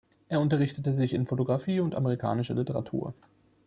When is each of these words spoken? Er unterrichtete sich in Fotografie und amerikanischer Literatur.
Er 0.29 0.39
unterrichtete 0.39 0.95
sich 0.95 1.13
in 1.13 1.27
Fotografie 1.27 1.79
und 1.79 1.93
amerikanischer 1.93 2.55
Literatur. 2.55 3.13